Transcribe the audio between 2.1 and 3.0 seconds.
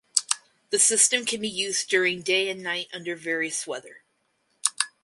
day and night